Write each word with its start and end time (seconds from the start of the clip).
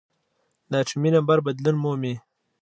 د 0.71 0.73
اتومي 0.81 1.09
نمبر 1.15 1.37
بدلون 1.45 1.75
مومي. 1.83 2.13